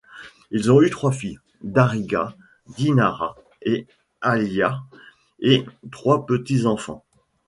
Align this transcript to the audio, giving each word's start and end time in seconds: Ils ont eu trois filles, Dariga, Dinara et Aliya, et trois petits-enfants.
Ils 0.49 0.71
ont 0.71 0.81
eu 0.81 0.89
trois 0.89 1.11
filles, 1.11 1.37
Dariga, 1.61 2.35
Dinara 2.75 3.35
et 3.61 3.85
Aliya, 4.19 4.81
et 5.41 5.63
trois 5.91 6.25
petits-enfants. 6.25 7.05